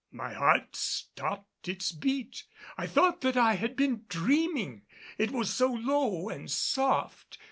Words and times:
My 0.11 0.33
heart 0.33 0.75
stopped 0.75 1.67
its 1.67 1.91
beat, 1.91 2.45
I 2.75 2.87
thought 2.87 3.21
that 3.21 3.37
I 3.37 3.53
had 3.53 3.75
been 3.75 4.05
dreaming, 4.09 4.81
it 5.19 5.29
was 5.29 5.53
so 5.53 5.71
low 5.73 6.27
and 6.27 6.49
soft. 6.49 7.37